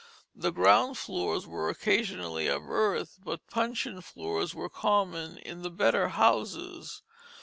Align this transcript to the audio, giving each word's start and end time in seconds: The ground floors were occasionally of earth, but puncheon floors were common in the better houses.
The 0.35 0.49
ground 0.49 0.97
floors 0.97 1.45
were 1.45 1.69
occasionally 1.69 2.47
of 2.47 2.67
earth, 2.67 3.19
but 3.23 3.45
puncheon 3.45 4.01
floors 4.01 4.55
were 4.55 4.67
common 4.67 5.37
in 5.37 5.61
the 5.61 5.69
better 5.69 6.07
houses. 6.07 7.03